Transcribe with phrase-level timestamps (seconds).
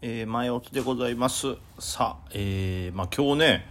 [0.00, 1.56] えー、前置きでございます。
[1.80, 3.66] さあ、えー、まあ、今日ね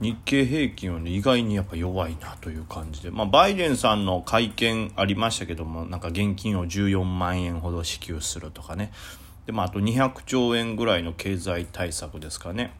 [0.00, 8.90] 日経平均はね意外にやっぱ弱いなという感じで、まあ、バイデンさんの会見ありましたけどもなんか現金を14万円ほど支給するとかね。
[9.46, 12.72] で、まあ、あと200兆円ぐらいの経済対策ですかね。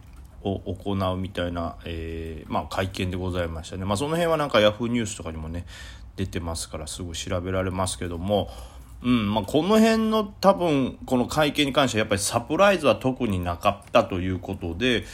[0.43, 5.65] を行うみたいな、えー、まあ、会見でございましたね、まあ、その辺はなんかヤフーニュースとかにもね
[6.17, 8.49] 出てますからすぐ調べられますけども。
[9.03, 15.05] うんまあ、この辺の多分この会見に関してはやっぱりサプライズは特になかったということで、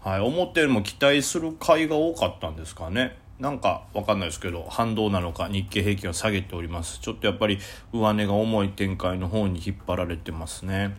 [0.00, 3.16] はい、思ったよりも期待する会が多かったんですかね。
[3.38, 7.00] なんかわかんないですけど反動なのか日経平均は下げております。
[7.00, 7.58] ちょっとやっぱり
[7.92, 10.96] 上値が重い展開の方に引っ張られてますね。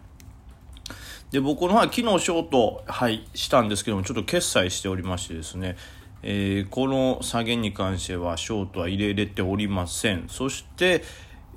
[1.32, 5.77] で僕の方は昨日ショート、はい、したんですけどもちょっと決済しておりましてですね
[6.24, 10.30] えー、この下げに関してはショートは入れれておりません。
[10.30, 11.04] そして、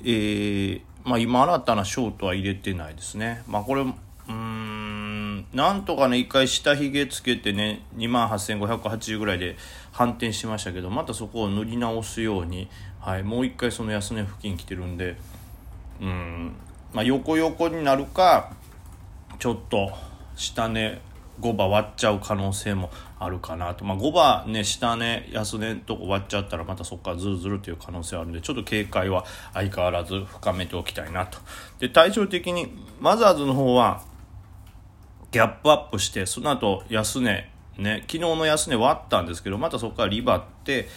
[0.02, 3.42] えー、まあ、今新たなショートは入れてないですね。
[3.46, 3.82] まあ、これ、
[4.28, 9.56] うん、なんとかね、一回下髭つけてね、28,580ぐらいで
[9.92, 12.68] 反転しましたけど、またそこを塗り直すように、
[13.00, 15.16] はい、もう一回その安値付近来てるんで、
[16.00, 16.52] うん、
[16.92, 18.52] まあ、横横になるか、
[19.38, 19.92] ちょっと
[20.34, 21.00] 下値
[21.40, 31.38] 5番割っちゃう可能性もあるかなと、まあ、5番ね下ね安値とこ割っちゃったらまたそこからズルズルという可能性あるんでちょっと警戒は相変わらず深めておきたいなと。
[31.78, 32.68] で対照的に
[33.00, 34.02] マザーズの方は
[35.30, 40.88] ギャップアップしてその後安値ね昨日の安値割ったんですけどまたそこからリバって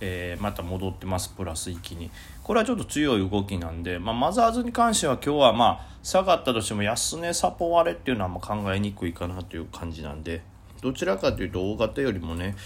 [0.00, 1.28] えー、また戻ってます。
[1.30, 2.10] プラス域に。
[2.50, 10.42] これはちょっと強い動きなんで、まあ、マザーズに関しては今日はまあ下がったとしても安値サポ割れっていうのはま考えにくいかなという感じなんで
[10.82, 12.56] どちらかというと大型よりもね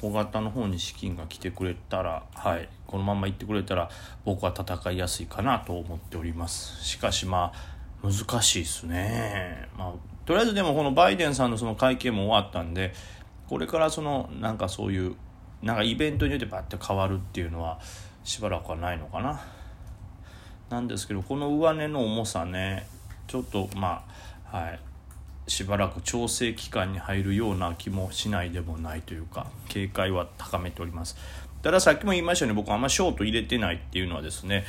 [0.00, 3.90] 小型の方に資金が来てくれたら、はい、このまま行ってくれたら
[4.24, 6.84] 僕は戦いやすいかなと思っております。
[6.84, 9.92] しかしまあ難しいですね、まあ、
[10.24, 12.92] とりあえずでもこのバイデンさんのその会見も終わったんで
[13.48, 15.16] これからそのなんかそういう
[15.62, 17.80] なんかイベントによってバッて変わるっていうのは
[18.24, 19.40] しばらくはないのかな。
[20.70, 22.86] なんですけどこの上値の重さね
[23.26, 24.04] ちょっとま
[24.52, 24.80] あはい。
[25.48, 31.16] しばらく調整期間に入るような気もしないでもないというか警戒は高めております。
[31.62, 34.64] たださっきも言いましたように僕あんまショート入れてないっていうのはですね、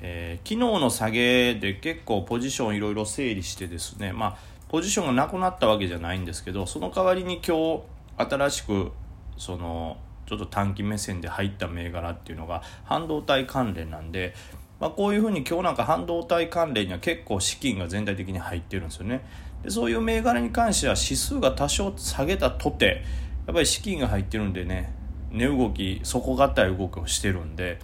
[0.00, 4.36] えー、昨日の下げで結構ポジションいろいろ整理してですねまあ
[4.68, 7.82] ポジションがなくなったわけじゃないんですけどその代わりに今日
[8.16, 8.92] 新しく
[9.38, 9.96] その
[10.26, 14.34] ちょっと短期目線で入った銘柄っていうのが半導体関連なんで、
[14.80, 19.24] まあ、こういうふうに今日なんか半導体関連には結構資金が全体的に入ってるんですよね。
[19.62, 23.02] でそういう銘柄に関しては指数が多少下げたとて
[23.46, 24.92] やっぱり資金が入ってるんでね
[25.30, 27.78] 値動き底堅い動きをしてるんで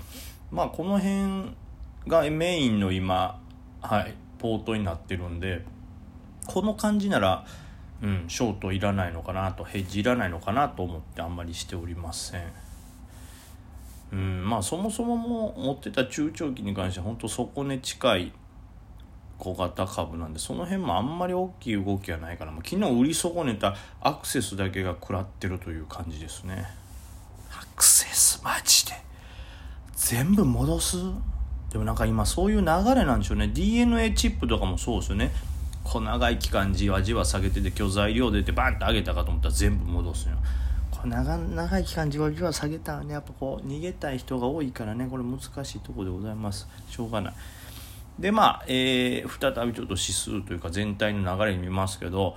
[0.50, 1.54] まあこの辺
[2.06, 3.40] がメインの今
[3.80, 5.64] はいポートになってるんで
[6.46, 7.44] この感じなら
[8.02, 12.42] うん、ショートいらないのかなとヘッジいらないのかなと思ってあんまりしておりません。
[14.12, 18.32] うん、まあそもそもも持ってた中長期に関しては本当底根近い
[19.38, 26.66] 小型株なんでその辺もあんまり大きい動きはないから、昨日売り損ねたアクセスだけが食らってるという感じですね。
[27.52, 28.92] アクセスマジで。
[29.94, 30.96] 全部戻す？
[31.70, 33.48] でもなんか今そういう流れなんでしょうね。
[33.48, 35.30] DNA チップとかもそうですよね
[35.90, 40.36] こう長い期間じわじわ下げてて今日材料出てバンって上げたかと思ったら全部戻すよ。
[40.92, 45.46] これ長長い期間じわじわ下げたらねやっぱこう逃げたい人が多いからねこれ難し
[45.76, 46.68] いとこでございます。
[46.88, 47.34] しょうがない。
[48.20, 52.36] でまあ、えー、再びちょっと指数というか全体の流れに見ますけど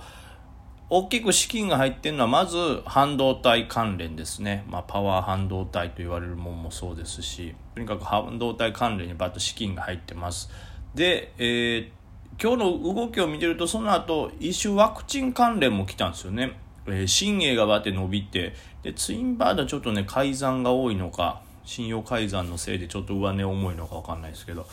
[0.90, 10.50] 大きく資金が入ってるのはまず半導体関連ですね、まあ、パワー半導体と言われるものもそうですしとにかく半導体関連にバッと資金が入ってます。
[10.94, 12.03] で、えー
[12.40, 16.52] 今日の動きを見てるとその後一種ワクチン関連も来たんですよね。
[16.86, 24.66] えー、新鋭がバって伸びてでツインバードちょっとね改ざんが多いのか信用改ざんのせいでちょっと上値重いのか分かんないですけど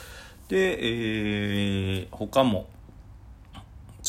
[0.49, 2.67] で、えー、他も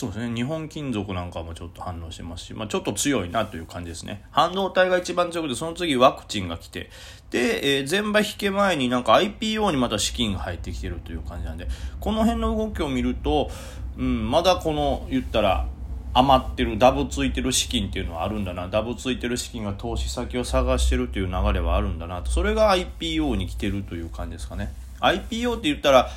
[0.03, 0.35] そうですね。
[0.35, 4.25] 日本金属なんかもちょっと反応してますし、まあ、ちょっと強いなという感じですね。
[4.33, 6.91] 半導体が一番強くてその次ワクチンが来て
[7.31, 11.69] で、えー、前場引け前になんか IPO にまた資金が入ってきてるという感じなんで
[12.01, 13.49] この辺の動きを見ると、
[13.97, 15.69] うん、まだこの言ったら
[16.15, 18.67] 余ってるダブついてる資金っていうのはあるんだな。
[18.67, 22.31] ダブついてる資金が投資先を探してるという流れはあるんだなと。
[22.33, 24.75] それが IPO に来てるという感じですかね。
[24.99, 26.11] IPO って言ったら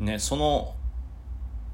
[0.00, 0.74] ねその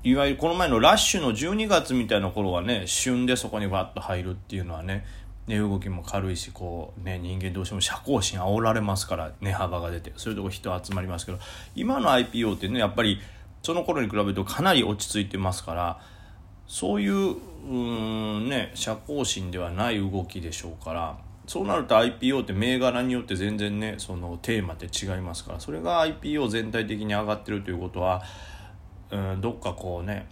[0.04, 5.04] いわゆるこの前のラッシュの12月みたいな頃はね旬でそこにバッと入るっていうのはね
[5.48, 11.38] 値動きも軽いしこうね人間どうしても社交心煽られますから値幅が出てそういうとこ人集まりますけど
[11.74, 13.18] 今の IPO ってねやっぱり
[13.62, 16.00] その頃に比べるとかなり落ち着いてますから
[16.68, 17.36] そういう
[17.68, 28.22] うんね社交心ではない動きでしょうからそうなると IPO って銘柄によって全然ねそのテーマって違いますからそれが IPO 全体的に上がってるということは
[29.10, 30.28] うんどっかこうね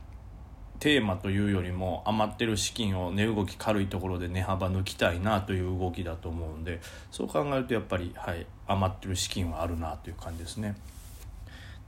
[0.78, 6.80] テーマというよりも余ってる資金を値動き軽いところで値幅抜きたいなという動きだと思うんで
[7.10, 10.76] そう考えるとやっぱり、はい、余ってる資金はあるなという感じですね。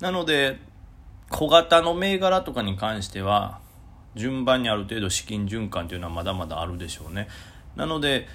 [0.01, 0.59] なので
[1.31, 3.61] 小型の銘柄とかに関しては
[4.15, 7.29] 順番にある程度資金循環というのはまだまだあるでしょうね。
[7.77, 8.27] なので、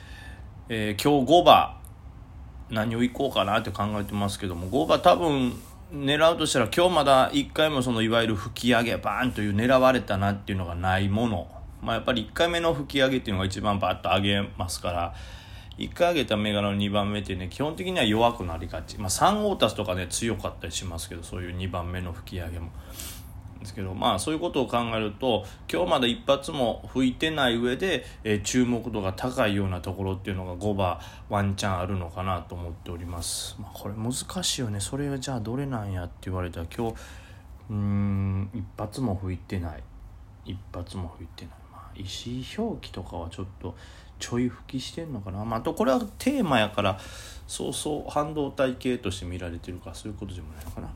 [0.69, 1.77] えー、今日5番
[2.69, 5.53] 何をいこうかなって考えてますけども5番多分
[5.93, 11.47] 狙うとしたら今日まだ1回もそのいわゆる吹き上げバーンという狙われたなっていうのがないもの、
[11.83, 15.15] まあ、やっぱり1回目の吹き上げっていうのが一番バッと上げますから。
[15.77, 22.69] 1回上げた銘柄の2番目ってね基本的には弱くなりがち、まあ、3オータスとかね強かったりしますけどそういう2番目の吹き上げも。
[23.63, 30.99] ですけどまあそういうことを考えると今日まだ一発も吹いてない上で、えー、注目度が高いようなところっていうのが5番
[31.29, 34.79] ワンチャンあるのかなと思っております、まあ、これ難しいよね。
[34.79, 36.95] それはじゃあどれなんやって言われたら今日
[37.69, 39.83] うん一発も吹いてない。
[40.45, 41.53] 一発も吹いてない。
[41.71, 43.75] まあ石井表記とかはちょっと
[44.19, 46.99] ちょい吹きしてんのかな、まあ、あとこれはテーマやから
[47.47, 50.89] そうそう半導体系として見られてるかそういうことでもないのかな。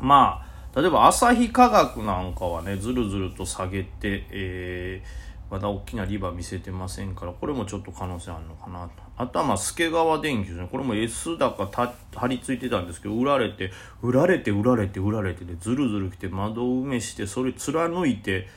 [0.00, 9.02] まあ例えば朝日科学なんかはねずるずると下げて、えー、まだ大きなリバー見せてませんからこれもちょっと可能性あるのかなと。
[9.16, 10.68] あとはまあ助川電機ですね。
[10.70, 13.70] これも S 高た張り付いてたんですけど売られて
[14.02, 18.48] 売られて売られて売られてでずるずる来て窓埋めしてそれ貫いて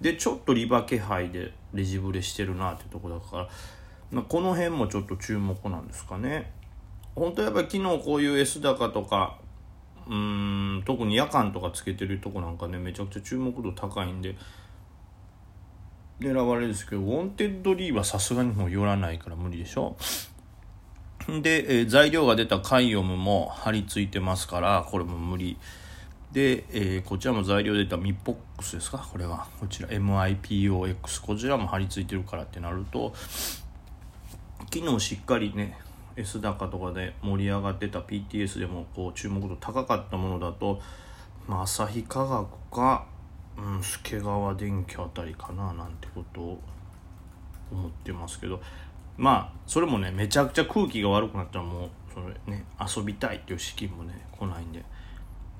[0.00, 3.48] でちょっとリバー気配でレジブレしてるなってとこだから。
[4.10, 6.50] まあ、この辺もちょっと注目なんですかね。
[7.14, 9.38] 本当やっぱり昨日こういう S 高とか
[10.10, 14.36] うん特に夜間とかつけてるとこなんかねめちゃくちゃ注目度高いんで。
[16.20, 19.96] 狙われるんですけどウォンテッドリーはさすがにもう寄らないから無理でしょ。
[21.26, 25.56] で、えー、材料が出たカイオムも貼り付いてますからこれも無理。
[26.30, 28.98] で、えー、こちらも材料出たミッポックスですか？
[28.98, 29.46] これは。
[29.58, 33.14] こちら MIPOX こちらも貼り付いてるからってなると
[34.72, 35.78] 昨日しっかりね
[36.16, 40.80] S 高とかで盛り上がってた PTS でもこう注目度高かったものだと、
[41.46, 43.06] まあ、旭化学か、
[43.56, 46.60] うん、助川電機あたりかななんてことを
[47.70, 48.60] 思ってますけど
[49.16, 52.64] まあそれもねめちゃくちゃ空気が悪くなったらもうそれね
[52.96, 54.84] 遊びたいっていう資金もね来ないんで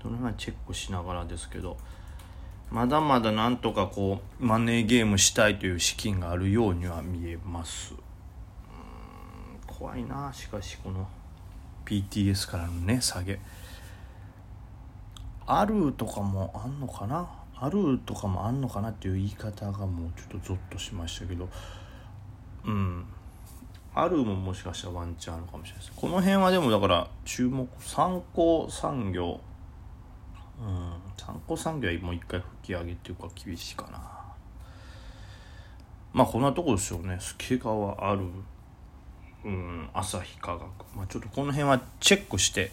[0.03, 1.77] その辺はチェックしながらですけど
[2.71, 7.95] まだまだなんとかこうマネーゲームしたいという資金があるようには見えます。
[9.81, 10.31] 怖いな。
[10.33, 11.09] しかしこの
[11.87, 13.41] PTS からのね下げ。
[15.47, 17.27] あるとかもあんのかな？
[17.57, 21.49] あるとかもあんのかなっていう言い方がもうちょっとゾッとしましたけど。
[22.67, 23.07] うん。
[23.95, 25.93] あるももしかしたらワンチャンあるかもしれないです。
[25.97, 29.41] この辺はでもだから注目参考産業。
[30.61, 30.93] うん。
[31.17, 33.99] 参考産業はもう一回吹き上げっていうか厳しいかな。
[36.13, 37.17] まあこんなとこですよね。
[37.19, 38.27] 助川ある
[39.45, 40.61] うん朝日科学、
[40.97, 42.73] まあ、ちょっとこの辺はチェックして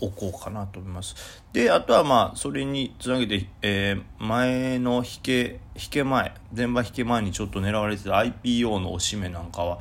[0.00, 1.42] おこうかなと思います。
[1.52, 9.80] で、あとはまあ、それにつなげて、えー、前の引け、引け前、前場引け前にちょっと狙われてた IPO のおしめなんかは、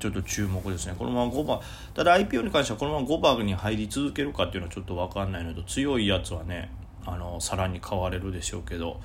[0.00, 0.94] ちょっと注目ですね。
[0.98, 1.60] このまま5番、
[1.94, 6.70] ただ IPO に関してはこのまま5番に入り続けるかっていうのはちょっとわかんないのと、強いやつはね、
[7.06, 9.00] あの、さらに買われるでしょうけど、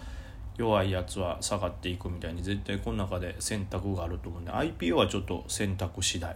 [0.59, 6.35] 弱いやつは下がっていくみたいに絶対この中で選択があると思うんで IPO はちょっと選択次第。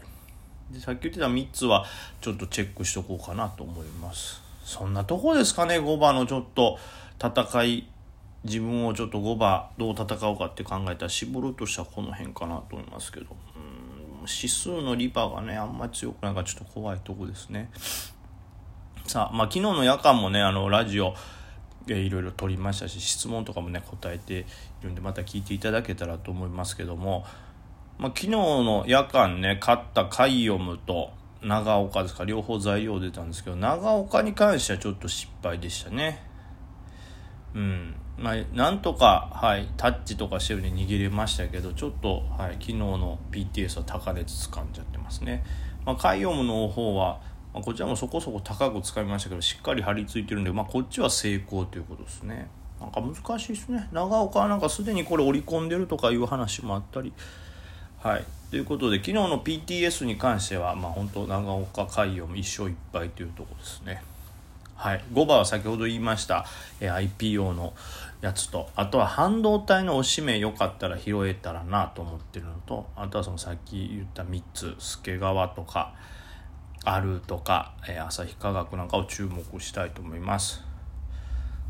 [0.72, 1.86] でさっき言ってた3つは
[2.22, 4.42] ちょっとチェックしとこうかなと思います。
[4.64, 6.80] そんなとこですかね5番のちょっと
[7.22, 7.88] 戦い
[8.46, 13.36] 自分をちょっと5番どう戦おうかって考えたら絞るとしたらこの辺かなと思いますけど。
[13.56, 13.84] うん
[14.26, 17.70] 指数のリバーがねあんまり強くないからちょっと怖いとこですね。
[19.06, 21.14] さあまあ昨日の夜間もねあのラジオ
[21.88, 24.46] いろいろ取りましたし質問とかもね答えてい
[24.84, 27.26] るんでまた聞いていただけたらと思いますけども、
[27.98, 31.12] まあ、昨日の夜間ね買ったカイオムと
[31.42, 36.24] 長岡ですか両方材料出たんですけど長岡に関してはちょっと失敗でしたね。
[37.54, 37.96] うん。
[38.18, 45.44] まあ、なんとか、はい、タッチとかしてるに握れましたけどちょっと、はい、昨日の PTS は高熱掴んじゃってますね、
[45.84, 47.22] まあ、カイオムの方は
[47.54, 52.50] まあ、こちらもそこそこ高く使いましたけどしっかり張り付いてるんで、まあ、こっちは成功ということですね。
[52.82, 53.88] なんか難しいですね。
[53.92, 57.14] 長岡はなんかすでにこれ織り込んでるとかいう話もあったり。
[58.00, 58.26] はい。
[58.50, 64.04] ということで昨日の PTS に関してはまあ本当長岡海洋も1勝1敗というとこですね。
[64.76, 66.46] はい、5番は先ほど言いました、
[66.82, 67.74] えー IPO の
[68.20, 75.94] やつとあとは半導体のおしめよかったら拾えたらなと思ってるのとあとはそのさっき言った3つ助川とか
[76.86, 80.64] あるとか、えー旭化学なんかを注目したいと思います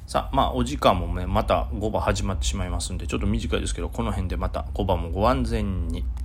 [0.08, 6.03] さあまあお時間もねまた5番始まってしまいますんでちょっと短いですけどこの辺でまた5番もご安全に。